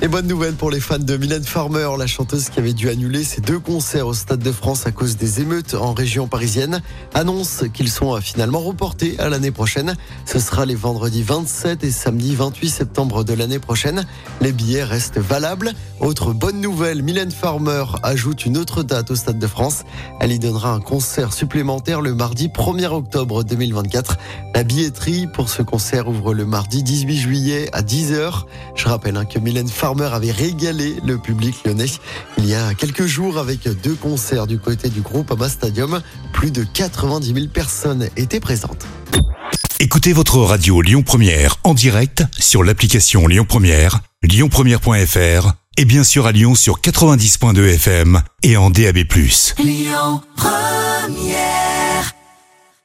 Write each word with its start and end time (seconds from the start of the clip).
Et 0.00 0.06
bonne 0.06 0.28
nouvelle 0.28 0.54
pour 0.54 0.70
les 0.70 0.78
fans 0.78 1.00
de 1.00 1.16
Mylène 1.16 1.42
Farmer, 1.42 1.88
la 1.98 2.06
chanteuse 2.06 2.50
qui 2.50 2.60
avait 2.60 2.72
dû 2.72 2.88
annuler 2.88 3.24
ses 3.24 3.40
deux 3.40 3.58
concerts 3.58 4.06
au 4.06 4.14
Stade 4.14 4.38
de 4.38 4.52
France 4.52 4.86
à 4.86 4.92
cause 4.92 5.16
des 5.16 5.40
émeutes 5.40 5.74
en 5.74 5.92
région 5.92 6.28
parisienne, 6.28 6.82
annonce 7.14 7.64
qu'ils 7.74 7.90
sont 7.90 8.20
finalement 8.20 8.60
reportés 8.60 9.18
à 9.18 9.28
l'année 9.28 9.50
prochaine. 9.50 9.96
Ce 10.24 10.38
sera 10.38 10.66
les 10.66 10.76
vendredis 10.76 11.24
27 11.24 11.82
et 11.82 11.90
samedi 11.90 12.36
28 12.36 12.68
septembre 12.68 13.24
de 13.24 13.34
l'année 13.34 13.58
prochaine. 13.58 14.06
Les 14.40 14.52
billets 14.52 14.84
restent 14.84 15.18
valables. 15.18 15.72
Autre 15.98 16.32
bonne 16.32 16.60
nouvelle, 16.60 17.02
Mylène 17.02 17.32
Farmer 17.32 17.84
ajoute 18.04 18.46
une 18.46 18.56
autre 18.56 18.84
date 18.84 19.10
au 19.10 19.16
Stade 19.16 19.40
de 19.40 19.46
France. 19.48 19.82
Elle 20.20 20.30
y 20.30 20.38
donnera 20.38 20.70
un 20.70 20.80
concert 20.80 21.32
supplémentaire 21.32 22.02
le 22.02 22.14
mardi 22.14 22.46
1er 22.46 22.86
octobre 22.86 23.42
2024. 23.42 24.16
La 24.54 24.62
billetterie 24.62 25.26
pour 25.26 25.48
ce 25.48 25.62
concert 25.62 26.06
ouvre 26.08 26.34
le 26.34 26.46
mardi 26.46 26.84
18 26.84 27.16
juillet 27.16 27.68
à 27.72 27.82
10h. 27.82 28.44
Je 28.76 28.88
rappelle 28.88 29.16
hein, 29.16 29.24
que 29.24 29.40
Mylène 29.40 29.66
Farmer 29.68 29.87
Farmer 29.88 30.10
avait 30.12 30.32
régalé 30.32 30.96
le 31.02 31.16
public 31.16 31.64
lyonnais 31.64 31.86
il 32.36 32.44
y 32.44 32.54
a 32.54 32.74
quelques 32.74 33.06
jours 33.06 33.38
avec 33.38 33.66
deux 33.82 33.94
concerts 33.94 34.46
du 34.46 34.58
côté 34.58 34.90
du 34.90 35.00
groupe 35.00 35.30
Abba 35.30 35.48
Stadium. 35.48 36.02
Plus 36.34 36.50
de 36.50 36.62
90 36.62 37.32
000 37.32 37.46
personnes 37.46 38.10
étaient 38.18 38.38
présentes. 38.38 38.84
Écoutez 39.80 40.12
votre 40.12 40.40
radio 40.40 40.82
Lyon 40.82 41.02
Première 41.02 41.56
en 41.64 41.72
direct 41.72 42.22
sur 42.38 42.62
l'application 42.62 43.26
Lyon 43.26 43.46
Première, 43.48 44.00
lyonpremière.fr 44.22 45.52
et 45.78 45.86
bien 45.86 46.04
sûr 46.04 46.26
à 46.26 46.32
Lyon 46.32 46.54
sur 46.54 46.82
90.2 46.82 47.76
FM 47.76 48.20
et 48.42 48.58
en 48.58 48.68
DAB+. 48.68 48.98
Lyon 49.58 50.20
Première 50.36 51.67